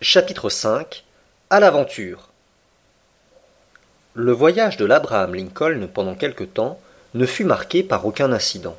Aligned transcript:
Chapitre 0.00 0.48
V 0.48 0.84
À 1.50 1.58
l'aventure 1.58 2.28
Le 4.14 4.30
voyage 4.30 4.76
de 4.76 4.84
l'Abraham 4.84 5.34
Lincoln 5.34 5.88
pendant 5.92 6.14
quelque 6.14 6.44
temps 6.44 6.78
ne 7.14 7.26
fut 7.26 7.42
marqué 7.42 7.82
par 7.82 8.06
aucun 8.06 8.30
incident. 8.30 8.76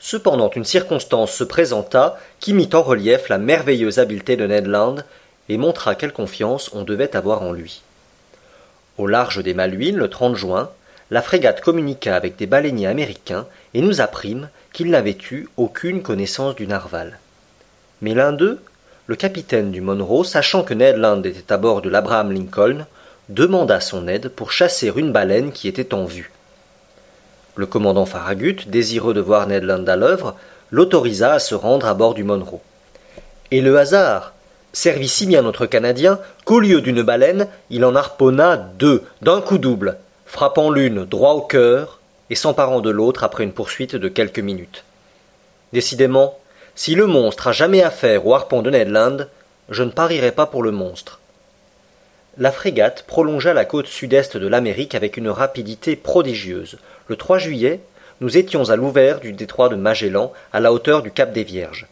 Cependant 0.00 0.48
une 0.48 0.64
circonstance 0.64 1.30
se 1.30 1.44
présenta 1.44 2.18
qui 2.40 2.54
mit 2.54 2.70
en 2.72 2.80
relief 2.80 3.28
la 3.28 3.36
merveilleuse 3.36 3.98
habileté 3.98 4.36
de 4.36 4.46
Ned 4.46 4.66
Land 4.66 4.96
et 5.50 5.58
montra 5.58 5.94
quelle 5.94 6.14
confiance 6.14 6.70
on 6.72 6.84
devait 6.84 7.14
avoir 7.14 7.42
en 7.42 7.52
lui. 7.52 7.82
Au 8.96 9.06
large 9.06 9.42
des 9.42 9.52
Malouines, 9.52 9.98
le 9.98 10.08
30 10.08 10.36
juin, 10.36 10.70
la 11.10 11.20
frégate 11.20 11.60
communiqua 11.60 12.16
avec 12.16 12.36
des 12.36 12.46
baleiniers 12.46 12.86
américains 12.86 13.46
et 13.74 13.82
nous 13.82 14.00
apprîmes 14.00 14.48
qu'ils 14.72 14.88
n'avaient 14.88 15.18
eu 15.30 15.48
aucune 15.58 16.02
connaissance 16.02 16.54
du 16.54 16.66
narval. 16.66 17.18
Mais 18.00 18.14
l'un 18.14 18.32
d'eux, 18.32 18.58
le 19.06 19.16
capitaine 19.16 19.70
du 19.70 19.80
Monroe, 19.80 20.24
sachant 20.24 20.62
que 20.62 20.72
Ned 20.72 20.96
Land 20.96 21.22
était 21.24 21.52
à 21.52 21.58
bord 21.58 21.82
de 21.82 21.90
l'Abraham 21.90 22.32
Lincoln, 22.32 22.86
demanda 23.28 23.80
son 23.80 24.08
aide 24.08 24.28
pour 24.28 24.50
chasser 24.50 24.92
une 24.96 25.12
baleine 25.12 25.52
qui 25.52 25.68
était 25.68 25.92
en 25.92 26.04
vue. 26.04 26.30
Le 27.54 27.66
commandant 27.66 28.06
Farragut, 28.06 28.68
désireux 28.68 29.14
de 29.14 29.20
voir 29.20 29.46
Ned 29.46 29.64
Land 29.64 29.86
à 29.86 29.96
l'œuvre, 29.96 30.36
l'autorisa 30.70 31.34
à 31.34 31.38
se 31.38 31.54
rendre 31.54 31.86
à 31.86 31.94
bord 31.94 32.14
du 32.14 32.24
Monroe. 32.24 32.60
Et 33.50 33.60
le 33.60 33.78
hasard 33.78 34.32
servit 34.72 35.08
si 35.08 35.26
bien 35.26 35.42
notre 35.42 35.66
Canadien 35.66 36.18
qu'au 36.44 36.58
lieu 36.58 36.80
d'une 36.80 37.02
baleine, 37.02 37.46
il 37.70 37.84
en 37.84 37.94
harponna 37.94 38.56
deux, 38.56 39.04
d'un 39.22 39.40
coup 39.40 39.58
double, 39.58 39.98
frappant 40.26 40.70
l'une 40.70 41.04
droit 41.04 41.34
au 41.34 41.42
cœur 41.42 42.00
et 42.30 42.34
s'emparant 42.34 42.80
de 42.80 42.90
l'autre 42.90 43.22
après 43.22 43.44
une 43.44 43.52
poursuite 43.52 43.94
de 43.96 44.08
quelques 44.08 44.40
minutes. 44.40 44.84
Décidément, 45.72 46.38
si 46.76 46.94
le 46.94 47.06
monstre 47.06 47.48
a 47.48 47.52
jamais 47.52 47.82
affaire 47.82 48.26
au 48.26 48.34
harpon 48.34 48.62
de 48.62 48.70
Ned 48.70 48.88
Land, 48.88 49.18
je 49.68 49.82
ne 49.82 49.90
parierai 49.90 50.32
pas 50.32 50.46
pour 50.46 50.62
le 50.62 50.72
monstre. 50.72 51.20
La 52.36 52.50
frégate 52.50 53.04
prolongea 53.06 53.54
la 53.54 53.64
côte 53.64 53.86
sud-est 53.86 54.36
de 54.36 54.48
l'Amérique 54.48 54.96
avec 54.96 55.16
une 55.16 55.28
rapidité 55.28 55.94
prodigieuse. 55.94 56.78
Le 57.06 57.14
3 57.14 57.38
juillet, 57.38 57.80
nous 58.20 58.36
étions 58.36 58.70
à 58.70 58.76
l'ouvert 58.76 59.20
du 59.20 59.32
détroit 59.32 59.68
de 59.68 59.76
Magellan, 59.76 60.32
à 60.52 60.58
la 60.58 60.72
hauteur 60.72 61.02
du 61.02 61.12
cap 61.12 61.32
des 61.32 61.44
Vierges. 61.44 61.86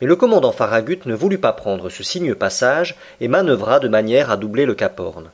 Mais 0.00 0.06
le 0.06 0.14
commandant 0.14 0.52
Farragut 0.52 1.00
ne 1.06 1.14
voulut 1.14 1.38
pas 1.38 1.52
prendre 1.52 1.90
ce 1.90 2.04
sinueux 2.04 2.36
passage 2.36 2.94
et 3.20 3.26
manœuvra 3.26 3.80
de 3.80 3.88
manière 3.88 4.30
à 4.30 4.36
doubler 4.36 4.64
le 4.64 4.74
Cap 4.74 5.00
Horn. 5.00 5.28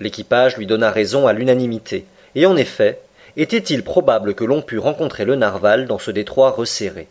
L'équipage 0.00 0.56
lui 0.56 0.66
donna 0.66 0.90
raison 0.90 1.26
à 1.26 1.34
l'unanimité, 1.34 2.06
et 2.34 2.46
en 2.46 2.56
effet, 2.56 3.00
était-il 3.36 3.84
probable 3.84 4.34
que 4.34 4.44
l'on 4.44 4.62
pût 4.62 4.78
rencontrer 4.78 5.26
le 5.26 5.36
narval 5.36 5.86
dans 5.86 5.98
ce 5.98 6.10
détroit 6.10 6.50
resserré? 6.50 7.08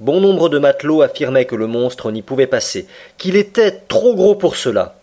Bon 0.00 0.20
nombre 0.20 0.48
de 0.48 0.58
matelots 0.58 1.02
affirmaient 1.02 1.44
que 1.44 1.54
le 1.54 1.68
monstre 1.68 2.10
n'y 2.10 2.22
pouvait 2.22 2.48
passer, 2.48 2.88
qu'il 3.16 3.36
était 3.36 3.70
trop 3.70 4.16
gros 4.16 4.34
pour 4.34 4.56
cela. 4.56 4.96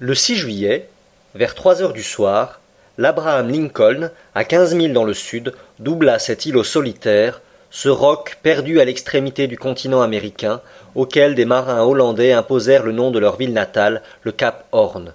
Le 0.00 0.14
6 0.14 0.36
juillet, 0.36 0.88
vers 1.34 1.54
trois 1.54 1.80
heures 1.80 1.94
du 1.94 2.02
soir, 2.02 2.60
l'Abraham 2.98 3.48
Lincoln, 3.48 4.10
à 4.34 4.44
quinze 4.44 4.74
milles 4.74 4.92
dans 4.92 5.04
le 5.04 5.14
sud, 5.14 5.54
doubla 5.78 6.18
cet 6.18 6.44
îlot 6.44 6.62
solitaire, 6.62 7.40
ce 7.70 7.88
roc 7.88 8.38
perdu 8.42 8.80
à 8.80 8.84
l'extrémité 8.84 9.46
du 9.46 9.56
continent 9.56 10.02
américain, 10.02 10.60
auquel 10.94 11.34
des 11.34 11.46
marins 11.46 11.82
hollandais 11.82 12.32
imposèrent 12.32 12.84
le 12.84 12.92
nom 12.92 13.10
de 13.10 13.18
leur 13.18 13.36
ville 13.36 13.54
natale, 13.54 14.02
le 14.24 14.32
cap 14.32 14.66
Horn. 14.72 15.14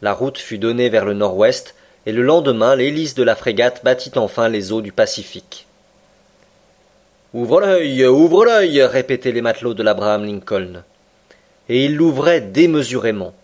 La 0.00 0.14
route 0.14 0.38
fut 0.38 0.58
donnée 0.58 0.88
vers 0.88 1.04
le 1.04 1.12
nord-ouest, 1.12 1.74
et 2.06 2.12
le 2.12 2.22
lendemain 2.22 2.76
l'hélice 2.76 3.14
de 3.14 3.22
la 3.22 3.36
frégate 3.36 3.84
battit 3.84 4.12
enfin 4.16 4.48
les 4.48 4.72
eaux 4.72 4.80
du 4.80 4.92
Pacifique. 4.92 5.66
Ouvre 7.32 7.60
l'œil, 7.60 8.04
ouvre 8.06 8.44
l'œil, 8.44 8.82
répétaient 8.82 9.30
les 9.30 9.40
matelots 9.40 9.74
de 9.74 9.82
l'Abraham 9.82 10.24
Lincoln. 10.24 10.82
Et 11.68 11.84
ils 11.84 11.94
l'ouvraient 11.94 12.40
démesurément. 12.40 13.34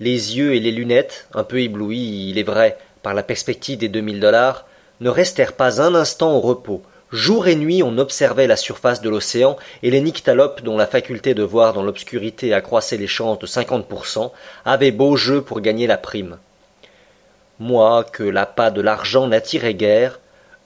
Les 0.00 0.36
yeux 0.36 0.54
et 0.54 0.60
les 0.60 0.70
lunettes, 0.70 1.26
un 1.32 1.42
peu 1.42 1.60
éblouis, 1.60 2.28
il 2.28 2.38
est 2.38 2.42
vrai, 2.42 2.76
par 3.02 3.14
la 3.14 3.22
perspective 3.22 3.78
des 3.78 3.88
deux 3.88 4.02
mille 4.02 4.20
dollars, 4.20 4.66
ne 5.00 5.08
restèrent 5.08 5.54
pas 5.54 5.80
un 5.80 5.94
instant 5.94 6.36
au 6.36 6.40
repos, 6.40 6.82
Jour 7.12 7.46
et 7.46 7.54
nuit 7.54 7.84
on 7.84 7.98
observait 7.98 8.48
la 8.48 8.56
surface 8.56 9.00
de 9.00 9.08
l'océan, 9.08 9.56
et 9.82 9.90
les 9.90 10.00
nyctalopes, 10.00 10.62
dont 10.62 10.76
la 10.76 10.88
faculté 10.88 11.34
de 11.34 11.44
voir 11.44 11.72
dans 11.72 11.84
l'obscurité 11.84 12.52
accroissait 12.52 12.96
les 12.96 13.06
chances 13.06 13.38
de 13.38 13.46
cinquante 13.46 13.86
pour 13.86 14.06
cent, 14.06 14.32
avaient 14.64 14.90
beau 14.90 15.16
jeu 15.16 15.40
pour 15.40 15.60
gagner 15.60 15.86
la 15.86 15.98
prime. 15.98 16.36
Moi, 17.60 18.04
que 18.04 18.24
l'appât 18.24 18.70
de 18.70 18.80
l'argent 18.80 19.28
n'attirait 19.28 19.74
guère, 19.74 20.18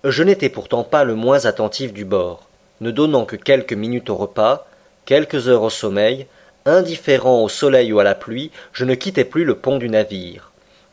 je 0.03 0.23
n'étais 0.23 0.49
pourtant 0.49 0.83
pas 0.83 1.05
le 1.05 1.15
moins 1.15 1.45
attentif 1.45 1.93
du 1.93 2.07
bord, 2.07 2.49
ne 2.81 2.91
donnant 2.91 3.25
que 3.25 3.37
quelques 3.37 3.73
minutes 3.73 4.11
au 4.11 4.17
repas, 4.17 4.67
quelques 5.05 5.49
heures 5.49 5.63
au 5.63 5.71
sommeil, 5.71 6.27
indifférent 6.67 7.43
au 7.43 7.49
soleil 7.49 7.93
ou 7.93 8.01
à 8.01 8.05
la 8.05 8.15
pluie, 8.15 8.51
je 8.73 8.85
ne 8.85 8.95
quittais 8.95 9.25
plus 9.25 9.45
le 9.45 9.57
pont 9.57 9.79
du 9.79 9.89
navire 9.89 10.51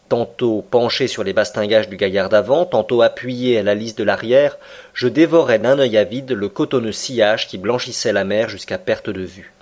tantôt 0.07 0.65
penché 0.69 1.07
sur 1.07 1.23
les 1.23 1.33
bastingages 1.33 1.89
du 1.89 1.97
gaillard 1.97 2.29
d'avant, 2.29 2.65
tantôt 2.65 3.01
appuyé 3.01 3.59
à 3.59 3.63
la 3.63 3.75
lisse 3.75 3.95
de 3.95 4.03
l'arrière, 4.03 4.57
je 4.93 5.07
dévorais 5.07 5.59
d'un 5.59 5.79
œil 5.79 5.97
avide 5.97 6.31
le 6.31 6.49
cotonneux 6.49 6.91
sillage 6.91 7.47
qui 7.47 7.57
blanchissait 7.57 8.13
la 8.13 8.23
mer 8.23 8.49
jusqu'à 8.49 8.77
perte 8.77 9.09
de 9.09 9.21
vue. 9.21 9.53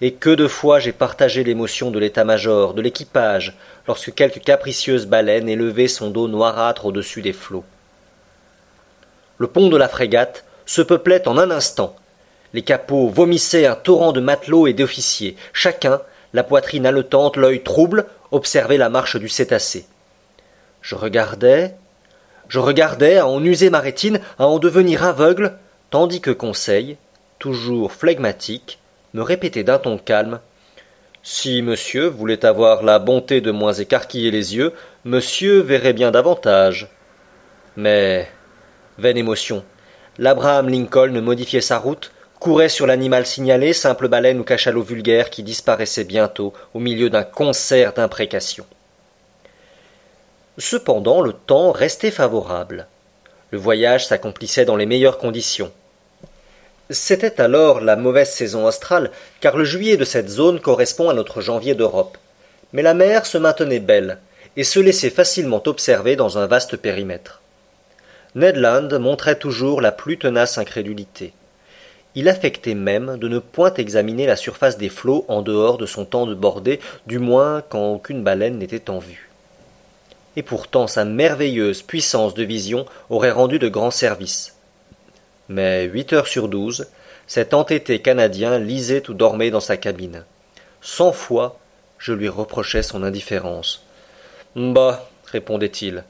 Et 0.00 0.12
que 0.12 0.30
de 0.30 0.46
fois 0.46 0.78
j'ai 0.78 0.92
partagé 0.92 1.42
l'émotion 1.42 1.90
de 1.90 1.98
l'état-major, 1.98 2.74
de 2.74 2.82
l'équipage, 2.82 3.56
lorsque 3.86 4.14
quelque 4.14 4.38
capricieuse 4.38 5.06
baleine 5.06 5.48
élevait 5.48 5.88
son 5.88 6.10
dos 6.10 6.28
noirâtre 6.28 6.86
au-dessus 6.86 7.22
des 7.22 7.32
flots. 7.32 7.64
Le 9.38 9.46
pont 9.48 9.68
de 9.68 9.76
la 9.76 9.88
frégate 9.88 10.44
se 10.68 10.82
peuplait 10.82 11.26
en 11.26 11.38
un 11.38 11.50
instant. 11.50 11.96
Les 12.52 12.60
capots 12.60 13.08
vomissaient 13.08 13.66
un 13.66 13.74
torrent 13.74 14.12
de 14.12 14.20
matelots 14.20 14.66
et 14.66 14.74
d'officiers, 14.74 15.34
chacun, 15.54 16.02
la 16.34 16.44
poitrine 16.44 16.84
haletante, 16.84 17.38
l'œil 17.38 17.62
trouble, 17.62 18.04
observer 18.32 18.76
la 18.76 18.90
marche 18.90 19.16
du 19.16 19.30
cétacé. 19.30 19.86
Je 20.82 20.94
regardais, 20.94 21.74
je 22.48 22.58
regardais 22.58 23.16
à 23.16 23.26
en 23.26 23.42
user 23.42 23.70
ma 23.70 23.80
rétine, 23.80 24.20
à 24.38 24.46
en 24.46 24.58
devenir 24.58 25.04
aveugle, 25.04 25.54
tandis 25.88 26.20
que 26.20 26.30
Conseil, 26.30 26.98
toujours 27.38 27.92
flegmatique, 27.92 28.78
me 29.14 29.22
répétait 29.22 29.64
d'un 29.64 29.78
ton 29.78 29.96
calme 29.96 30.38
Si 31.22 31.62
monsieur 31.62 32.08
voulait 32.08 32.44
avoir 32.44 32.82
la 32.82 32.98
bonté 32.98 33.40
de 33.40 33.50
moins 33.50 33.72
écarquiller 33.72 34.30
les 34.30 34.54
yeux, 34.54 34.74
monsieur 35.06 35.60
verrait 35.60 35.94
bien 35.94 36.10
davantage. 36.10 36.88
Mais, 37.76 38.28
vaine 38.98 39.16
émotion, 39.16 39.64
l'Abraham 40.18 40.68
Lincoln 40.68 41.20
modifiait 41.20 41.60
sa 41.60 41.78
route, 41.78 42.12
courait 42.40 42.68
sur 42.68 42.86
l'animal 42.86 43.26
signalé, 43.26 43.72
simple 43.72 44.08
baleine 44.08 44.40
ou 44.40 44.44
cachalot 44.44 44.82
vulgaire 44.82 45.30
qui 45.30 45.42
disparaissait 45.42 46.04
bientôt 46.04 46.52
au 46.74 46.80
milieu 46.80 47.10
d'un 47.10 47.24
concert 47.24 47.92
d'imprécations. 47.92 48.66
Cependant, 50.58 51.20
le 51.20 51.32
temps 51.32 51.70
restait 51.70 52.10
favorable. 52.10 52.86
Le 53.50 53.58
voyage 53.58 54.06
s'accomplissait 54.06 54.64
dans 54.64 54.76
les 54.76 54.86
meilleures 54.86 55.18
conditions. 55.18 55.72
C'était 56.90 57.40
alors 57.40 57.80
la 57.80 57.96
mauvaise 57.96 58.30
saison 58.30 58.66
australe, 58.66 59.10
car 59.40 59.56
le 59.56 59.64
juillet 59.64 59.96
de 59.96 60.04
cette 60.04 60.28
zone 60.28 60.60
correspond 60.60 61.10
à 61.10 61.14
notre 61.14 61.40
janvier 61.40 61.74
d'Europe. 61.74 62.18
Mais 62.72 62.82
la 62.82 62.94
mer 62.94 63.24
se 63.24 63.38
maintenait 63.38 63.78
belle, 63.78 64.18
et 64.56 64.64
se 64.64 64.80
laissait 64.80 65.10
facilement 65.10 65.62
observer 65.66 66.16
dans 66.16 66.38
un 66.38 66.46
vaste 66.46 66.76
périmètre. 66.76 67.40
Ned 68.38 68.54
Land 68.54 69.00
montrait 69.00 69.36
toujours 69.36 69.80
la 69.80 69.90
plus 69.90 70.16
tenace 70.16 70.58
incrédulité. 70.58 71.32
Il 72.14 72.28
affectait 72.28 72.76
même 72.76 73.16
de 73.16 73.26
ne 73.26 73.40
point 73.40 73.74
examiner 73.74 74.26
la 74.26 74.36
surface 74.36 74.78
des 74.78 74.90
flots 74.90 75.24
en 75.26 75.42
dehors 75.42 75.76
de 75.76 75.86
son 75.86 76.04
temps 76.04 76.24
de 76.24 76.36
bordée, 76.36 76.78
du 77.08 77.18
moins 77.18 77.64
quand 77.68 77.88
aucune 77.88 78.22
baleine 78.22 78.58
n'était 78.58 78.90
en 78.90 79.00
vue. 79.00 79.28
Et 80.36 80.44
pourtant 80.44 80.86
sa 80.86 81.04
merveilleuse 81.04 81.82
puissance 81.82 82.34
de 82.34 82.44
vision 82.44 82.86
aurait 83.10 83.32
rendu 83.32 83.58
de 83.58 83.68
grands 83.68 83.90
services. 83.90 84.54
Mais 85.48 85.86
huit 85.86 86.12
heures 86.12 86.28
sur 86.28 86.46
douze, 86.46 86.86
cet 87.26 87.54
entêté 87.54 88.00
Canadien 88.00 88.60
lisait 88.60 89.10
ou 89.10 89.14
dormait 89.14 89.50
dans 89.50 89.58
sa 89.58 89.76
cabine. 89.76 90.24
Cent 90.80 91.10
fois, 91.10 91.58
je 91.98 92.12
lui 92.12 92.28
reprochais 92.28 92.84
son 92.84 93.02
indifférence. 93.02 93.84
Bah, 94.54 95.10
répondait-il, 95.26 95.88
il 95.88 96.04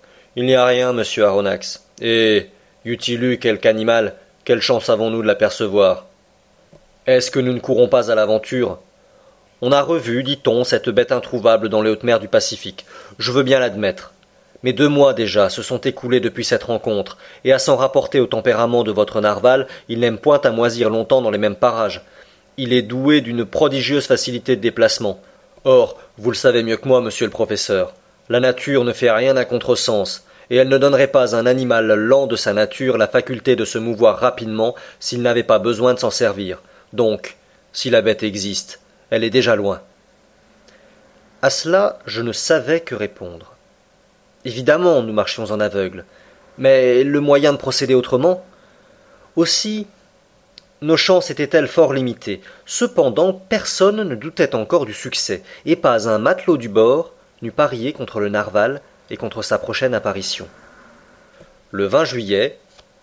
n'y 0.45 0.55
a 0.55 0.65
rien, 0.65 0.93
monsieur 0.93 1.25
Aronnax. 1.25 1.85
Et 2.01 2.49
eût-il 2.85 3.25
eu 3.25 3.39
quelque 3.39 3.67
animal, 3.67 4.15
quelle 4.45 4.61
chance 4.61 4.89
avons-nous 4.89 5.23
de 5.23 5.27
l'apercevoir? 5.27 6.07
Est-ce 7.07 7.31
que 7.31 7.41
nous 7.41 7.53
ne 7.53 7.59
courons 7.59 7.89
pas 7.89 8.11
à 8.11 8.15
l'aventure? 8.15 8.79
On 9.61 9.73
a 9.73 9.83
revu, 9.83 10.23
dit-on, 10.23 10.63
cette 10.63 10.89
bête 10.89 11.11
introuvable 11.11 11.69
dans 11.69 11.83
les 11.83 11.91
hautes 11.91 12.05
mers 12.05 12.21
du 12.21 12.29
Pacifique. 12.29 12.87
Je 13.19 13.33
veux 13.33 13.43
bien 13.43 13.59
l'admettre. 13.59 14.13
Mais 14.63 14.73
deux 14.73 14.89
mois 14.89 15.15
déjà 15.15 15.49
se 15.49 15.63
sont 15.63 15.79
écoulés 15.79 16.21
depuis 16.21 16.45
cette 16.45 16.65
rencontre, 16.65 17.17
et 17.45 17.53
à 17.53 17.59
s'en 17.59 17.77
rapporter 17.77 18.21
au 18.21 18.27
tempérament 18.27 18.85
de 18.85 18.93
votre 18.93 19.21
narval, 19.21 19.67
il 19.89 20.01
n'aime 20.01 20.19
point 20.19 20.41
à 20.43 20.51
moisir 20.51 20.91
longtemps 20.91 21.23
dans 21.23 21.31
les 21.31 21.39
mêmes 21.39 21.57
parages. 21.57 22.03
Il 22.57 22.73
est 22.73 22.83
doué 22.83 23.21
d'une 23.21 23.45
prodigieuse 23.45 24.07
facilité 24.07 24.57
de 24.57 24.61
déplacement. 24.61 25.21
Or, 25.65 25.99
vous 26.19 26.31
le 26.31 26.37
savez 26.37 26.63
mieux 26.63 26.77
que 26.77 26.89
moi, 26.89 27.01
monsieur 27.01 27.27
le 27.27 27.33
professeur, 27.33 27.95
la 28.29 28.41
nature 28.41 28.85
ne 28.85 28.93
fait 28.93 29.11
rien 29.11 29.37
à 29.37 29.45
contresens 29.45 30.25
et 30.51 30.57
elle 30.57 30.69
ne 30.69 30.79
donnerait 30.79 31.09
pas 31.09 31.35
à 31.35 31.39
un 31.39 31.47
animal 31.47 31.93
lent 31.93 32.27
de 32.27 32.37
sa 32.37 32.53
nature 32.53 32.99
la 32.99 33.09
faculté 33.09 33.57
de 33.57 33.65
se 33.65 33.79
mouvoir 33.79 34.19
rapidement 34.19 34.75
s'il 35.01 35.23
n'avait 35.23 35.43
pas 35.43 35.59
besoin 35.59 35.95
de 35.95 35.99
s'en 35.99 36.11
servir. 36.11 36.63
Donc, 36.93 37.37
Si 37.73 37.91
la 37.91 38.01
bête 38.01 38.23
existe, 38.23 38.81
elle 39.11 39.25
est 39.25 39.31
déjà 39.31 39.55
loin. 39.55 39.83
À 41.43 41.51
cela, 41.51 41.99
je 42.07 42.23
ne 42.23 42.33
savais 42.33 42.81
que 42.81 42.95
répondre. 42.95 43.55
Évidemment, 44.45 45.03
nous 45.03 45.13
marchions 45.13 45.45
en 45.45 45.61
aveugle, 45.61 46.05
mais 46.57 47.05
le 47.05 47.21
moyen 47.21 47.53
de 47.53 47.59
procéder 47.59 47.95
autrement? 47.95 48.45
Aussi, 49.37 49.87
nos 50.81 50.97
chances 50.97 51.31
étaient-elles 51.31 51.69
fort 51.69 51.93
limitées. 51.93 52.41
Cependant, 52.67 53.33
personne 53.33 54.03
ne 54.03 54.15
doutait 54.15 54.55
encore 54.55 54.87
du 54.87 54.95
succès, 54.95 55.43
et 55.67 55.77
pas 55.77 56.09
un 56.09 56.19
matelot 56.19 56.57
du 56.57 56.69
bord 56.69 57.13
n'eût 57.43 57.53
parié 57.53 57.93
contre 57.93 58.19
le 58.19 58.29
narval 58.29 58.81
contre 59.17 59.43
sa 59.43 59.59
prochaine 59.59 59.95
apparition. 59.95 60.47
Le 61.71 61.87
20 61.87 62.05
juillet, 62.05 62.59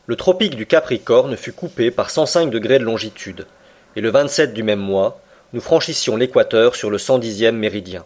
le 0.08 0.16
tropique 0.16 0.56
du 0.56 0.66
Capricorne 0.66 1.36
fut 1.36 1.52
coupé 1.52 1.92
par 1.92 2.10
105 2.10 2.50
degrés 2.50 2.80
de 2.80 2.84
longitude, 2.84 3.48
et 3.96 4.02
le 4.02 4.10
27 4.12 4.54
du 4.54 4.64
même 4.64 4.80
mois, 4.80 5.20
nous 5.54 5.62
franchissions 5.62 6.16
l'équateur 6.16 6.76
sur 6.76 6.90
le 6.90 6.98
110e 6.98 7.52
méridien. 7.52 8.06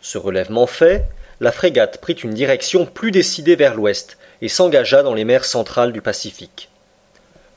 Ce 0.00 0.18
relèvement 0.18 0.66
fait, 0.66 1.04
la 1.40 1.52
frégate 1.52 1.98
prit 2.00 2.14
une 2.14 2.34
direction 2.34 2.86
plus 2.86 3.10
décidée 3.10 3.56
vers 3.56 3.74
l'ouest 3.74 4.16
et 4.40 4.48
s'engagea 4.48 5.02
dans 5.02 5.14
les 5.14 5.24
mers 5.24 5.44
centrales 5.44 5.92
du 5.92 6.00
Pacifique. 6.00 6.70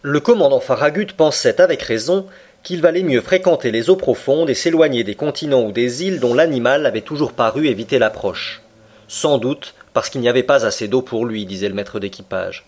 Le 0.02 0.20
commandant 0.20 0.60
Farragut 0.60 1.08
pensait 1.16 1.62
avec 1.62 1.82
raison 1.82 2.26
qu'il 2.64 2.82
valait 2.82 3.04
mieux 3.04 3.22
fréquenter 3.22 3.72
les 3.72 3.90
eaux 3.90 3.96
profondes 3.96 4.50
et 4.50 4.54
s'éloigner 4.54 5.04
des 5.04 5.16
continents 5.16 5.64
ou 5.64 5.72
des 5.72 6.04
îles 6.04 6.20
dont 6.20 6.34
l'animal 6.34 6.86
avait 6.86 7.02
toujours 7.02 7.34
paru 7.34 7.68
éviter 7.68 8.00
l'approche. 8.00 8.62
Sans 9.10 9.40
doute 9.40 9.74
parce 9.92 10.10
qu'il 10.10 10.22
n'y 10.22 10.30
avait 10.30 10.44
pas 10.44 10.68
assez 10.68 10.88
d'eau 10.88 11.02
pour 11.02 11.26
lui, 11.26 11.48
disait 11.48 11.68
le 11.68 11.74
maître 11.74 12.00
d'équipage. 12.00 12.64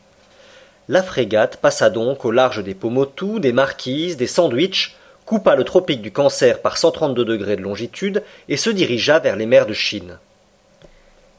La 0.90 1.04
frégate 1.04 1.58
passa 1.58 1.92
donc 1.92 2.26
au 2.26 2.32
large 2.32 2.64
des 2.64 2.74
Pomotou, 2.74 3.40
des 3.40 3.54
Marquises, 3.54 4.18
des 4.18 4.26
Sandwiches, 4.26 4.98
coupa 5.26 5.56
le 5.56 5.64
tropique 5.64 6.02
du 6.02 6.12
Cancer 6.12 6.60
par 6.60 6.78
132 6.78 7.24
degrés 7.24 7.58
de 7.58 7.62
longitude 7.62 8.24
et 8.50 8.58
se 8.58 8.72
dirigea 8.72 9.20
vers 9.20 9.36
les 9.36 9.46
mers 9.46 9.68
de 9.68 9.74
Chine. 9.74 10.18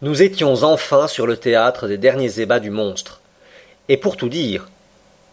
Nous 0.02 0.22
étions 0.22 0.62
enfin 0.62 1.08
sur 1.08 1.26
le 1.26 1.36
théâtre 1.36 1.88
des 1.88 1.98
derniers 1.98 2.38
ébats 2.38 2.60
du 2.60 2.70
monstre. 2.70 3.20
Et 3.88 3.96
pour 3.96 4.16
tout 4.16 4.28
dire, 4.28 4.68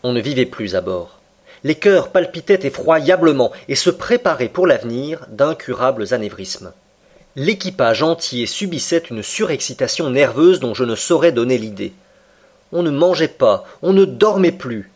on 0.02 0.14
ne 0.14 0.20
vivait 0.20 0.48
plus 0.48 0.76
à 0.76 0.82
bord. 0.82 1.20
Les 1.64 1.76
cœurs 1.76 2.10
palpitaient 2.10 2.66
effroyablement 2.66 3.52
et 3.68 3.76
se 3.76 3.92
préparaient 3.92 4.50
pour 4.50 4.66
l'avenir 4.66 5.28
d'incurables 5.30 6.12
anévrismes. 6.12 6.74
L'équipage 7.42 8.04
entier 8.04 8.46
subissait 8.46 9.04
une 9.10 9.24
surexcitation 9.24 10.10
nerveuse 10.10 10.60
dont 10.60 10.74
je 10.74 10.84
ne 10.84 10.96
saurais 10.96 11.32
donner 11.32 11.58
l'idée. 11.58 11.94
On 12.74 12.84
ne 12.84 12.92
mangeait 12.92 13.30
pas, 13.30 13.64
on 13.82 13.94
ne 13.94 14.04
dormait 14.04 14.52
plus. 14.52 14.92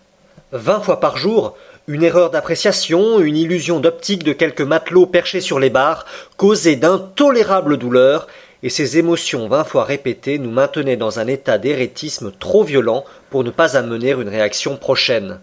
Vingt 0.51 0.81
fois 0.81 0.99
par 0.99 1.15
jour, 1.15 1.55
une 1.87 2.03
erreur 2.03 2.31
d'appréciation, 2.31 3.21
une 3.21 3.37
illusion 3.37 3.79
d'optique 3.79 4.25
de 4.25 4.33
quelques 4.33 4.59
matelots 4.59 5.05
perchés 5.05 5.39
sur 5.39 5.57
les 5.57 5.69
barres 5.69 6.05
causaient 6.35 6.75
d'intolérables 6.75 7.77
douleurs, 7.77 8.27
et 8.61 8.69
ces 8.69 8.97
émotions 8.97 9.47
vingt 9.47 9.63
fois 9.63 9.85
répétées 9.85 10.37
nous 10.37 10.51
maintenaient 10.51 10.97
dans 10.97 11.19
un 11.19 11.27
état 11.27 11.57
d'érétisme 11.57 12.33
trop 12.37 12.65
violent 12.65 13.05
pour 13.29 13.45
ne 13.45 13.51
pas 13.51 13.77
amener 13.77 14.11
une 14.11 14.27
réaction 14.27 14.75
prochaine. 14.75 15.39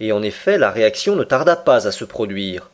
Et 0.00 0.10
en 0.10 0.24
effet, 0.24 0.58
la 0.58 0.72
réaction 0.72 1.14
ne 1.14 1.22
tarda 1.22 1.54
pas 1.54 1.86
à 1.86 1.92
se 1.92 2.04
produire. 2.04 2.70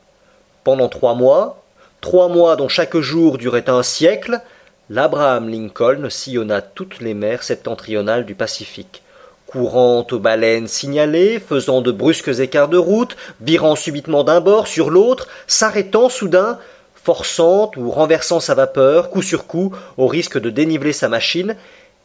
Pendant 0.64 0.88
trois 0.88 1.14
mois, 1.14 1.63
trois 2.04 2.28
mois 2.28 2.54
dont 2.56 2.68
chaque 2.68 2.98
jour 2.98 3.38
durait 3.38 3.70
un 3.70 3.82
siècle, 3.82 4.42
l'Abraham 4.90 5.48
Lincoln 5.48 6.10
sillonna 6.10 6.60
toutes 6.60 7.00
les 7.00 7.14
mers 7.14 7.42
septentrionales 7.42 8.26
du 8.26 8.34
Pacifique 8.34 9.00
courant 9.46 10.06
aux 10.10 10.18
baleines 10.18 10.66
signalées, 10.66 11.40
faisant 11.40 11.80
de 11.80 11.92
brusques 11.92 12.40
écarts 12.40 12.68
de 12.68 12.76
route, 12.76 13.16
virant 13.40 13.74
subitement 13.74 14.22
d'un 14.22 14.42
bord 14.42 14.66
sur 14.66 14.90
l'autre, 14.90 15.28
s'arrêtant 15.46 16.10
soudain, 16.10 16.58
forçant 16.94 17.70
ou 17.76 17.90
renversant 17.90 18.40
sa 18.40 18.54
vapeur, 18.54 19.08
coup 19.08 19.22
sur 19.22 19.46
coup, 19.46 19.72
au 19.96 20.06
risque 20.06 20.38
de 20.38 20.50
déniveler 20.50 20.92
sa 20.92 21.08
machine, 21.08 21.56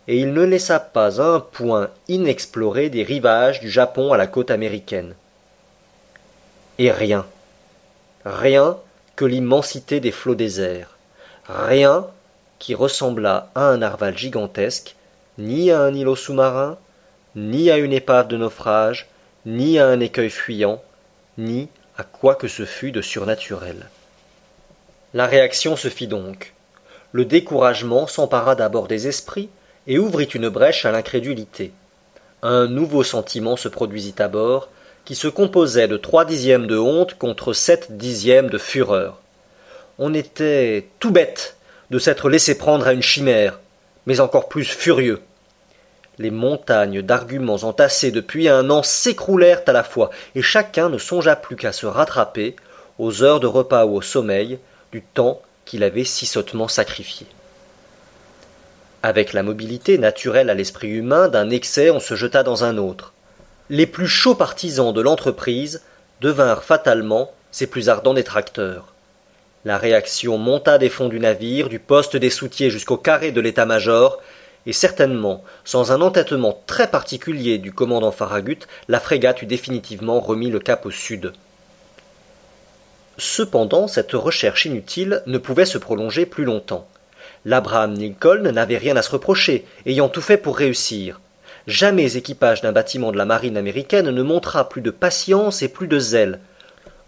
et 0.08 0.18
il 0.18 0.32
ne 0.32 0.44
laissa 0.44 0.80
pas 0.80 1.22
un 1.22 1.42
point 1.42 1.90
inexploré 2.08 2.90
des 2.90 3.04
rivages 3.04 3.60
du 3.60 3.70
Japon 3.70 4.14
à 4.14 4.18
la 4.18 4.28
côte 4.28 4.52
américaine. 4.52 5.16
Et 6.78 6.90
rien, 6.90 7.26
rien 8.24 8.78
l'immensité 9.26 10.00
des 10.00 10.12
flots 10.12 10.36
déserts, 10.36 10.98
rien 11.48 12.08
qui 12.60 12.76
ressemblât 12.76 13.50
à 13.56 13.66
un 13.66 13.78
narval 13.78 14.18
gigantesque, 14.18 14.96
ni 15.38 15.72
à 15.72 15.82
un 15.82 15.94
îlot 15.94 16.16
sous-marin, 16.16 16.78
ni 17.36 17.72
à 17.72 17.78
une 17.78 17.94
épave 17.94 18.28
de 18.28 18.38
naufrage, 18.38 19.08
ni 19.46 19.80
à 19.80 19.88
un 19.88 20.00
écueil 20.00 20.30
fuyant, 20.30 20.82
ni 21.38 21.70
à 21.98 22.04
quoi 22.04 22.36
que 22.36 22.48
ce 22.48 22.66
fût 22.66 22.92
de 22.92 23.02
surnaturel. 23.02 23.90
La 25.14 25.26
réaction 25.26 25.76
se 25.76 25.88
fit 25.88 26.08
donc. 26.08 26.54
Le 27.12 27.26
découragement 27.26 28.06
s'empara 28.06 28.56
d'abord 28.56 28.88
des 28.88 29.08
esprits 29.08 29.50
et 29.88 29.98
ouvrit 29.98 30.26
une 30.26 30.50
brèche 30.50 30.86
à 30.86 30.92
l'incrédulité. 30.92 31.72
Un 32.44 32.68
nouveau 32.68 33.04
sentiment 33.04 33.56
se 33.56 33.68
produisit 33.68 34.16
à 34.20 34.28
bord, 34.28 34.70
qui 35.10 35.16
se 35.16 35.28
composait 35.28 35.88
de 35.88 35.98
trois 35.98 36.24
dixièmes 36.24 36.68
de 36.68 36.78
honte 36.78 37.18
contre 37.18 37.52
sept 37.52 37.98
dixièmes 37.98 38.52
de 38.52 38.60
fureur. 38.60 39.18
On 39.98 40.14
était 40.14 40.88
tout 41.00 41.10
bête 41.10 41.58
de 41.90 41.98
s'être 41.98 42.30
laissé 42.30 42.56
prendre 42.56 42.86
à 42.86 42.94
une 42.94 43.02
chimère, 43.02 43.60
mais 44.06 44.20
encore 44.20 44.48
plus 44.50 44.66
furieux. 44.66 45.20
Les 46.20 46.30
montagnes 46.30 47.02
d'arguments 47.02 47.64
entassés 47.64 48.12
depuis 48.12 48.50
un 48.50 48.70
an 48.70 48.84
s'écroulèrent 48.84 49.64
à 49.66 49.72
la 49.72 49.82
fois, 49.82 50.12
et 50.36 50.44
chacun 50.44 50.90
ne 50.90 51.00
songea 51.00 51.36
plus 51.36 51.56
qu'à 51.56 51.72
se 51.72 51.88
rattraper, 51.88 52.56
aux 53.00 53.24
heures 53.24 53.40
de 53.40 53.48
repas 53.48 53.86
ou 53.86 53.96
au 53.96 54.04
sommeil, 54.04 54.60
du 54.92 55.02
temps 55.02 55.42
qu'il 55.66 55.84
avait 55.84 56.04
si 56.04 56.28
sottement 56.28 56.68
sacrifié. 56.68 57.26
Avec 59.02 59.34
la 59.34 59.42
mobilité 59.42 59.98
naturelle 59.98 60.52
à 60.52 60.54
l'esprit 60.54 60.90
humain 60.90 61.30
d'un 61.30 61.50
excès, 61.50 61.90
on 61.90 62.00
se 62.00 62.14
jeta 62.14 62.44
dans 62.44 62.64
un 62.64 62.78
autre. 62.78 63.12
Les 63.72 63.86
plus 63.86 64.08
chauds 64.08 64.34
partisans 64.34 64.92
de 64.92 65.02
l'entreprise 65.02 65.84
devinrent 66.22 66.64
fatalement 66.64 67.32
ses 67.52 67.68
plus 67.68 67.88
ardents 67.88 68.16
détracteurs. 68.16 68.94
La 69.64 69.78
réaction 69.78 70.40
monta 70.40 70.80
des 70.80 70.90
fonds 70.90 71.08
du 71.08 71.20
navire, 71.20 71.70
du 71.70 71.78
poste 71.78 72.18
des 72.18 72.32
soutiers 72.32 72.72
jusqu'au 72.72 72.98
carré 72.98 73.32
de 73.32 73.40
l'état-major, 73.40 74.20
et 74.66 74.74
certainement, 74.74 75.44
sans 75.66 75.92
un 75.92 76.02
entêtement 76.02 76.60
très 76.66 76.88
particulier 76.88 77.60
du 77.60 77.72
commandant 77.72 78.12
Farragut, 78.12 78.68
la 78.88 79.00
frégate 79.00 79.44
eût 79.44 79.46
définitivement 79.46 80.20
remis 80.20 80.50
le 80.50 80.60
cap 80.60 80.88
au 80.88 80.92
sud. 80.92 81.34
Cependant, 83.20 83.88
cette 83.88 84.14
recherche 84.14 84.66
inutile 84.66 85.22
ne 85.28 85.38
pouvait 85.38 85.66
se 85.66 85.78
prolonger 85.78 86.26
plus 86.26 86.46
longtemps. 86.46 86.88
L'Abraham 87.46 87.94
Lincoln 87.94 88.52
n'avait 88.52 88.78
rien 88.78 88.98
à 88.98 89.04
se 89.04 89.12
reprocher, 89.12 89.66
ayant 89.86 90.10
tout 90.10 90.22
fait 90.22 90.38
pour 90.38 90.58
réussir. 90.58 91.20
Jamais 91.68 92.16
équipage 92.18 92.62
d'un 92.62 92.72
bâtiment 92.72 93.12
de 93.12 93.18
la 93.18 93.26
marine 93.26 93.58
américaine 93.58 94.10
ne 94.10 94.24
montra 94.24 94.70
plus 94.70 94.82
de 94.82 94.92
patience 94.92 95.62
et 95.62 95.68
plus 95.68 95.88
de 95.88 96.00
zèle. 96.00 96.40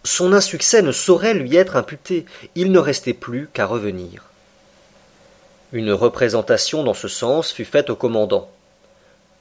Son 0.03 0.33
insuccès 0.33 0.81
ne 0.81 0.91
saurait 0.91 1.33
lui 1.33 1.55
être 1.55 1.75
imputé, 1.75 2.25
il 2.55 2.71
ne 2.71 2.79
restait 2.79 3.13
plus 3.13 3.49
qu'à 3.53 3.65
revenir. 3.65 4.23
Une 5.73 5.91
représentation 5.91 6.83
dans 6.83 6.93
ce 6.93 7.07
sens 7.07 7.51
fut 7.51 7.65
faite 7.65 7.89
au 7.89 7.95
commandant. 7.95 8.49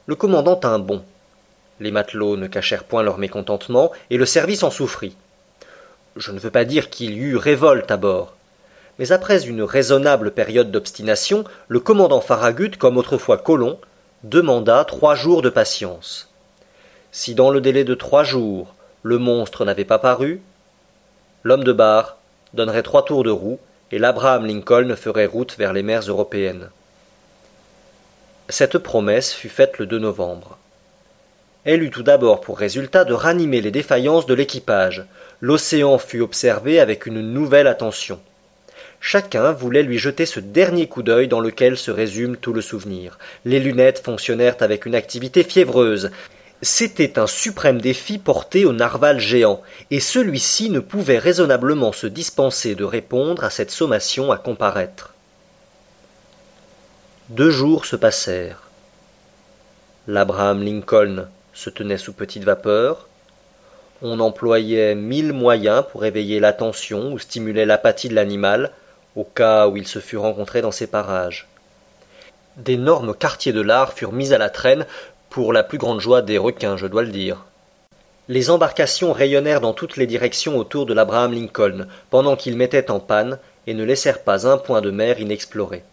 Le 0.07 0.15
commandant 0.15 0.57
tint 0.57 0.79
bon. 0.79 1.03
Les 1.81 1.91
matelots 1.91 2.37
ne 2.37 2.47
cachèrent 2.47 2.85
point 2.85 3.03
leur 3.03 3.19
mécontentement, 3.19 3.91
et 4.11 4.17
le 4.17 4.27
service 4.27 4.63
en 4.63 4.71
souffrit. 4.71 5.17
Je 6.17 6.31
ne 6.31 6.39
veux 6.39 6.51
pas 6.51 6.65
dire 6.65 6.91
qu'il 6.91 7.13
y 7.13 7.19
eut 7.19 7.37
révolte 7.37 7.91
à 7.91 7.97
bord. 7.97 8.35
Mais 8.99 9.13
après 9.13 9.47
une 9.47 9.63
raisonnable 9.63 10.31
période 10.31 10.71
d'obstination, 10.71 11.45
le 11.69 11.81
commandant 11.81 12.21
Farragut, 12.21 12.77
comme 12.77 12.99
autrefois 12.99 13.39
Colomb, 13.39 13.79
demanda 14.23 14.85
trois 14.85 15.15
jours 15.15 15.41
de 15.41 15.49
patience. 15.49 16.29
Si 17.11 17.35
dans 17.35 17.51
le 17.51 17.63
délai 17.63 17.85
de 17.85 17.95
trois 17.95 18.23
jours 18.23 18.75
le 19.03 19.17
monstre 19.17 19.65
n'avait 19.65 19.87
pas 19.87 19.99
paru, 19.99 20.43
l'homme 21.43 21.65
de 21.65 21.73
barre 21.73 22.19
donnerait 22.53 22.83
trois 22.83 23.05
tours 23.05 23.25
de 23.25 23.31
roue 23.31 23.59
et 23.91 23.99
l'Abraham 23.99 24.45
Lincoln 24.45 24.95
ferait 24.95 25.25
route 25.25 25.57
vers 25.57 25.73
les 25.73 25.83
mers 25.83 26.03
européennes. 26.03 26.69
Cette 28.51 28.77
promesse 28.77 29.33
fut 29.33 29.49
faite 29.49 29.79
le 29.79 29.87
2 29.87 29.99
novembre. 29.99 30.59
Elle 31.65 31.83
eut 31.83 31.91
tout 31.91 32.03
d'abord 32.03 32.43
pour 32.43 32.59
résultat 32.59 33.05
de 33.05 33.15
ranimer 33.15 33.63
les 33.63 33.71
défaillances 33.71 34.27
de 34.27 34.35
l'équipage. 34.35 35.07
L'océan 35.41 35.97
fut 35.97 36.21
observé 36.21 36.79
avec 36.79 37.07
une 37.07 37.23
nouvelle 37.23 37.67
attention. 37.67 38.21
Chacun 39.01 39.53
voulait 39.53 39.83
lui 39.83 39.99
jeter 39.99 40.27
ce 40.27 40.41
dernier 40.41 40.87
coup 40.87 41.03
d'œil 41.03 41.27
dans 41.27 41.41
lequel 41.41 41.79
se 41.79 41.91
résume 41.91 42.37
tout 42.37 42.53
le 42.53 42.61
souvenir. 42.61 43.19
Les 43.47 43.59
lunettes 43.59 44.05
fonctionnèrent 44.05 44.57
avec 44.61 44.85
une 44.85 44.95
activité 44.95 45.43
fiévreuse. 45.43 46.11
C'était 46.63 47.19
un 47.19 47.27
suprême 47.27 47.81
défi 47.81 48.19
porté 48.19 48.67
au 48.67 48.73
narval 48.73 49.19
géant, 49.19 49.63
et 49.91 49.99
celui-ci 49.99 50.69
ne 50.69 50.81
pouvait 50.81 51.19
raisonnablement 51.19 51.93
se 51.93 52.07
dispenser 52.07 52.75
de 52.75 52.85
répondre 52.85 53.43
à 53.43 53.51
cette 53.51 53.71
sommation 53.71 54.31
à 54.31 54.37
comparaître. 54.37 55.15
Deux 57.31 57.51
jours 57.51 57.87
se 57.87 57.97
passèrent. 57.97 58.69
L'Abraham 60.07 60.63
Lincoln 60.63 61.29
se 61.55 61.71
tenait 61.71 61.97
sous 61.97 62.13
petite 62.13 62.45
vapeur. 62.45 63.09
On 64.03 64.21
employait 64.21 64.95
mille 64.95 65.33
moyens 65.33 65.85
pour 65.91 66.05
éveiller 66.05 66.41
l'attention 66.41 67.13
ou 67.13 67.19
stimuler 67.19 67.65
l'apathie 67.65 68.09
de 68.09 68.15
l'animal, 68.15 68.73
au 69.17 69.25
cas 69.25 69.69
où 69.69 69.77
il 69.77 69.87
se 69.87 69.99
fût 69.99 70.17
rencontré 70.17 70.63
dans 70.63 70.71
ces 70.71 70.87
parages. 70.87 71.49
D'énormes 72.57 73.15
quartiers 73.15 73.53
de 73.53 73.61
lard 73.61 73.93
furent 73.93 74.13
mis 74.13 74.33
à 74.33 74.39
la 74.39 74.51
traîne, 74.51 74.87
pour 75.29 75.53
la 75.53 75.63
plus 75.63 75.79
grande 75.79 76.01
joie 76.01 76.23
des 76.23 76.39
requins, 76.39 76.77
je 76.77 76.87
dois 76.87 77.03
le 77.03 77.09
dire. 77.09 77.45
Les 78.29 78.51
embarcations 78.51 79.13
rayonnèrent 79.13 79.61
dans 79.61 79.73
toutes 79.73 79.97
les 79.97 80.07
directions 80.07 80.57
autour 80.57 80.87
de 80.87 80.95
l'Abraham 80.95 81.33
Lincoln, 81.33 81.87
pendant 82.11 82.37
qu'il 82.37 82.57
mettait 82.57 82.91
en 82.91 83.01
panne, 83.01 83.39
et 83.67 83.75
ne 83.75 83.85
laissèrent 83.85 84.23
pas 84.23 84.47
un 84.47 84.57
point 84.57 84.81
de 84.81 84.91
mer 84.91 85.21
inexploré. 85.21 85.85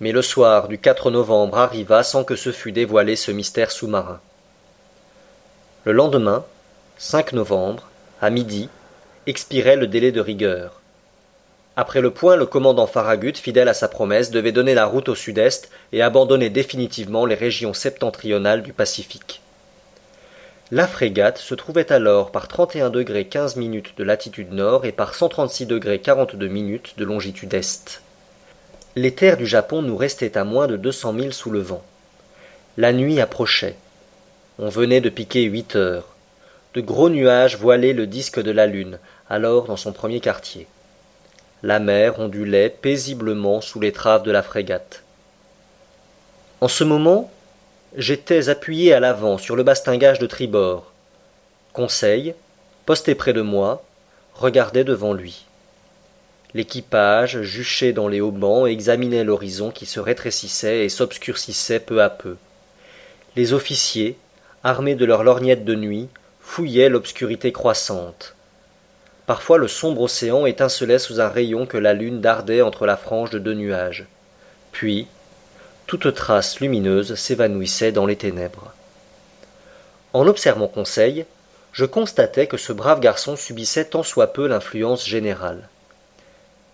Mais 0.00 0.12
le 0.12 0.22
soir 0.22 0.68
du 0.68 0.78
4 0.78 1.10
novembre 1.10 1.58
arriva 1.58 2.02
sans 2.02 2.24
que 2.24 2.36
se 2.36 2.52
fût 2.52 2.72
dévoilé 2.72 3.16
ce 3.16 3.32
mystère 3.32 3.70
sous-marin. 3.70 4.20
Le 5.84 5.92
lendemain, 5.92 6.44
5 6.98 7.32
novembre, 7.32 7.88
à 8.20 8.30
midi, 8.30 8.68
expirait 9.26 9.76
le 9.76 9.86
délai 9.86 10.12
de 10.12 10.20
rigueur. 10.20 10.77
Après 11.80 12.00
le 12.00 12.10
point, 12.10 12.34
le 12.34 12.44
commandant 12.44 12.88
Farragut, 12.88 13.38
fidèle 13.38 13.68
à 13.68 13.72
sa 13.72 13.86
promesse, 13.86 14.32
devait 14.32 14.50
donner 14.50 14.74
la 14.74 14.84
route 14.84 15.08
au 15.08 15.14
sud-est 15.14 15.70
et 15.92 16.02
abandonner 16.02 16.50
définitivement 16.50 17.24
les 17.24 17.36
régions 17.36 17.72
septentrionales 17.72 18.64
du 18.64 18.72
Pacifique. 18.72 19.42
La 20.72 20.88
frégate 20.88 21.38
se 21.38 21.54
trouvait 21.54 21.92
alors 21.92 22.32
par 22.32 22.48
31 22.48 22.90
degrés 22.90 23.26
15 23.26 23.54
minutes 23.54 23.96
de 23.96 24.02
latitude 24.02 24.52
nord 24.52 24.86
et 24.86 24.90
par 24.90 25.14
136 25.14 25.66
degrés 25.66 26.00
42 26.00 26.48
minutes 26.48 26.94
de 26.98 27.04
longitude 27.04 27.54
est. 27.54 28.02
Les 28.96 29.14
terres 29.14 29.36
du 29.36 29.46
Japon 29.46 29.80
nous 29.80 29.96
restaient 29.96 30.36
à 30.36 30.42
moins 30.42 30.66
de 30.66 30.76
deux 30.76 30.90
cents 30.90 31.12
milles 31.12 31.32
sous 31.32 31.52
le 31.52 31.60
vent. 31.60 31.84
La 32.76 32.92
nuit 32.92 33.20
approchait. 33.20 33.76
On 34.58 34.68
venait 34.68 35.00
de 35.00 35.10
piquer 35.10 35.44
huit 35.44 35.76
heures. 35.76 36.16
De 36.74 36.80
gros 36.80 37.08
nuages 37.08 37.56
voilaient 37.56 37.92
le 37.92 38.08
disque 38.08 38.42
de 38.42 38.50
la 38.50 38.66
lune, 38.66 38.98
alors 39.30 39.66
dans 39.66 39.76
son 39.76 39.92
premier 39.92 40.18
quartier. 40.18 40.66
La 41.62 41.80
mer 41.80 42.20
ondulait 42.20 42.68
paisiblement 42.70 43.60
sous 43.60 43.80
l'étrave 43.80 44.22
de 44.22 44.30
la 44.30 44.42
frégate. 44.42 45.02
En 46.60 46.68
ce 46.68 46.84
moment, 46.84 47.30
j'étais 47.96 48.48
appuyé 48.48 48.92
à 48.92 49.00
l'avant 49.00 49.38
sur 49.38 49.56
le 49.56 49.64
bastingage 49.64 50.20
de 50.20 50.26
tribord. 50.26 50.92
Conseil, 51.72 52.34
posté 52.86 53.14
près 53.16 53.32
de 53.32 53.42
moi, 53.42 53.82
regardait 54.34 54.84
devant 54.84 55.12
lui. 55.12 55.46
L'équipage, 56.54 57.42
juché 57.42 57.92
dans 57.92 58.08
les 58.08 58.20
haubans, 58.20 58.66
examinait 58.66 59.24
l'horizon 59.24 59.70
qui 59.70 59.84
se 59.84 60.00
rétrécissait 60.00 60.84
et 60.84 60.88
s'obscurcissait 60.88 61.80
peu 61.80 62.02
à 62.02 62.08
peu. 62.08 62.36
Les 63.36 63.52
officiers, 63.52 64.16
armés 64.64 64.94
de 64.94 65.04
leurs 65.04 65.24
lorgnettes 65.24 65.64
de 65.64 65.74
nuit, 65.74 66.08
fouillaient 66.40 66.88
l'obscurité 66.88 67.52
croissante. 67.52 68.34
Parfois 69.28 69.58
le 69.58 69.68
sombre 69.68 70.00
océan 70.00 70.46
étincelait 70.46 70.98
sous 70.98 71.20
un 71.20 71.28
rayon 71.28 71.66
que 71.66 71.76
la 71.76 71.92
lune 71.92 72.22
dardait 72.22 72.62
entre 72.62 72.86
la 72.86 72.96
frange 72.96 73.28
de 73.28 73.38
deux 73.38 73.52
nuages. 73.52 74.06
Puis, 74.72 75.06
toute 75.86 76.14
trace 76.14 76.60
lumineuse 76.60 77.14
s'évanouissait 77.14 77.92
dans 77.92 78.06
les 78.06 78.16
ténèbres. 78.16 78.72
En 80.14 80.26
observant 80.26 80.66
Conseil, 80.66 81.26
je 81.72 81.84
constatais 81.84 82.46
que 82.46 82.56
ce 82.56 82.72
brave 82.72 83.00
garçon 83.00 83.36
subissait 83.36 83.84
tant 83.84 84.02
soit 84.02 84.32
peu 84.32 84.46
l'influence 84.46 85.06
générale. 85.06 85.68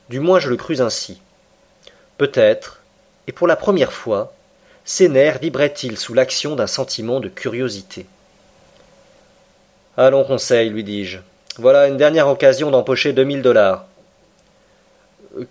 Du 0.08 0.20
moins 0.20 0.38
je 0.38 0.48
le 0.48 0.56
crus 0.56 0.80
ainsi. 0.80 1.20
Peut-être, 2.18 2.82
et 3.26 3.32
pour 3.32 3.48
la 3.48 3.56
première 3.56 3.92
fois, 3.92 4.32
ses 4.84 5.08
nerfs 5.08 5.40
vibraient-ils 5.40 5.98
sous 5.98 6.14
l'action 6.14 6.54
d'un 6.54 6.68
sentiment 6.68 7.18
de 7.18 7.28
curiosité. 7.28 8.06
Allons, 9.96 10.22
Conseil, 10.22 10.70
lui 10.70 10.84
dis-je. 10.84 11.18
Voilà 11.58 11.86
une 11.86 11.96
dernière 11.96 12.26
occasion 12.26 12.72
d'empocher 12.72 13.12
deux 13.12 13.22
mille 13.22 13.42
dollars. 13.42 13.86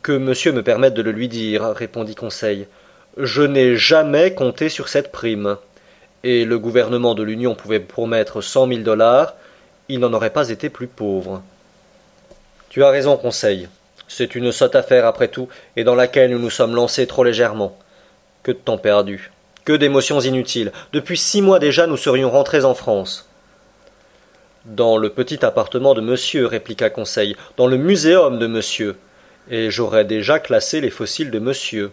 Que 0.02 0.12
monsieur 0.12 0.52
me 0.52 0.62
permette 0.62 0.94
de 0.94 1.02
le 1.02 1.12
lui 1.12 1.30
dire, 1.30 1.64
répondit 1.64 2.14
Conseil. 2.16 2.68
Je 3.16 3.42
n'ai 3.42 3.78
jamais 3.78 4.34
compté 4.34 4.68
sur 4.68 4.90
cette 4.90 5.14
prime. 5.14 5.58
Et 6.26 6.44
le 6.44 6.60
gouvernement 6.60 7.16
de 7.16 7.24
l'Union 7.24 7.56
pouvait 7.56 7.80
promettre 7.80 8.42
cent 8.42 8.68
mille 8.68 8.84
dollars, 8.84 9.36
il 9.88 10.00
n'en 10.00 10.12
aurait 10.12 10.30
pas 10.30 10.50
été 10.50 10.70
plus 10.70 10.88
pauvre. 10.88 11.42
Tu 12.68 12.84
as 12.84 12.90
raison, 12.90 13.16
Conseil. 13.16 13.70
C'est 14.10 14.36
une 14.36 14.52
sotte 14.52 14.76
affaire 14.76 15.06
après 15.06 15.30
tout, 15.30 15.48
et 15.78 15.86
dans 15.86 15.96
laquelle 15.96 16.32
nous 16.32 16.40
nous 16.40 16.50
sommes 16.50 16.76
lancés 16.76 17.08
trop 17.08 17.24
légèrement. 17.24 17.78
Que 18.44 18.52
de 18.52 18.58
temps 18.58 18.78
perdu. 18.78 19.32
Que 19.64 19.74
d'émotions 19.74 20.20
inutiles. 20.20 20.74
Depuis 20.92 21.18
six 21.18 21.42
mois 21.42 21.60
déjà 21.60 21.88
nous 21.88 21.96
serions 21.96 22.30
rentrés 22.30 22.66
en 22.66 22.74
France. 22.74 23.30
Dans 24.66 24.96
le 24.96 25.10
petit 25.10 25.44
appartement 25.44 25.94
de 25.94 26.00
monsieur, 26.00 26.46
répliqua 26.46 26.90
Conseil, 26.90 27.36
dans 27.58 27.68
le 27.68 27.76
muséum 27.76 28.40
de 28.40 28.48
monsieur. 28.48 28.96
Et 29.52 29.70
j'aurais 29.70 30.06
déjà 30.06 30.40
classé 30.40 30.80
les 30.80 30.90
fossiles 30.90 31.32
de 31.32 31.40
monsieur. 31.40 31.92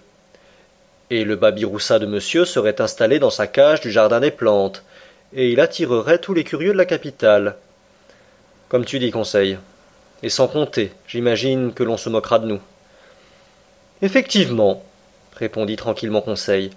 Et 1.10 1.24
le 1.24 1.34
babiroussa 1.34 1.98
de 1.98 2.06
monsieur 2.06 2.44
serait 2.44 2.80
installé 2.80 3.18
dans 3.18 3.30
sa 3.30 3.48
cage 3.48 3.80
du 3.80 3.90
jardin 3.90 4.20
des 4.20 4.30
plantes, 4.30 4.84
et 5.34 5.50
il 5.50 5.58
attirerait 5.58 6.18
tous 6.18 6.32
les 6.32 6.44
curieux 6.44 6.72
de 6.72 6.78
la 6.78 6.84
capitale. 6.84 7.56
Comme 8.68 8.84
tu 8.84 9.00
dis, 9.00 9.10
Conseil. 9.10 9.58
Et 10.22 10.28
sans 10.28 10.46
compter, 10.46 10.92
j'imagine 11.08 11.72
que 11.72 11.82
l'on 11.82 11.96
se 11.96 12.08
moquera 12.08 12.38
de 12.38 12.46
nous. 12.46 12.60
Effectivement, 14.00 14.84
répondit 15.36 15.74
tranquillement 15.74 16.20
Conseil. 16.20 16.70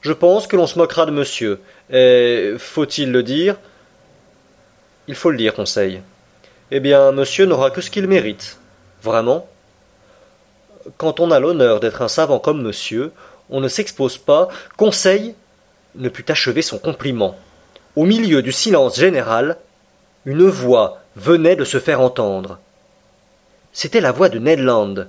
Je 0.00 0.14
pense 0.14 0.46
que 0.46 0.56
l'on 0.56 0.66
se 0.66 0.78
moquera 0.78 1.04
de 1.04 1.10
monsieur. 1.10 1.60
Et 1.90 2.54
faut-il 2.56 3.12
le 3.12 3.22
dire? 3.22 3.56
Il 5.08 5.14
faut 5.14 5.30
le 5.30 5.36
dire, 5.36 5.54
Conseil. 5.54 6.00
Eh 6.70 6.80
bien, 6.80 7.12
monsieur 7.12 7.46
n'aura 7.46 7.70
que 7.70 7.80
ce 7.80 7.90
qu'il 7.90 8.08
mérite. 8.08 8.58
Vraiment? 9.02 9.46
Quand 10.96 11.20
on 11.20 11.30
a 11.30 11.38
l'honneur 11.38 11.80
d'être 11.80 12.02
un 12.02 12.08
savant 12.08 12.38
comme 12.38 12.62
monsieur, 12.62 13.12
on 13.50 13.60
ne 13.60 13.68
s'expose 13.68 14.18
pas. 14.18 14.48
Conseil 14.76 15.34
ne 15.94 16.08
put 16.08 16.24
achever 16.28 16.62
son 16.62 16.78
compliment. 16.78 17.36
Au 17.94 18.04
milieu 18.04 18.42
du 18.42 18.52
silence 18.52 18.98
général, 18.98 19.56
une 20.24 20.48
voix 20.48 20.98
venait 21.14 21.56
de 21.56 21.64
se 21.64 21.78
faire 21.78 22.00
entendre. 22.00 22.58
C'était 23.72 24.00
la 24.00 24.12
voix 24.12 24.28
de 24.28 24.38
Ned 24.38 24.60
Land. 24.60 25.06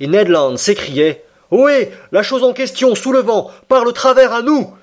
Et 0.00 0.06
Ned 0.06 0.28
Land 0.28 0.56
s'écriait 0.56 1.24
Ohé 1.50 1.92
La 2.12 2.22
chose 2.22 2.44
en 2.44 2.52
question, 2.52 2.94
sous 2.94 3.12
le 3.12 3.20
vent, 3.20 3.50
par 3.68 3.84
le 3.84 3.92
travers 3.92 4.32
à 4.32 4.42
nous 4.42 4.74